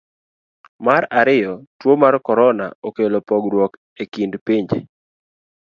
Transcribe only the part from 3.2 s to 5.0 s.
pogruok e kind pinje.